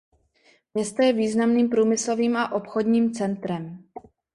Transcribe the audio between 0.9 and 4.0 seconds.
je významným průmyslovým a obchodním centrem.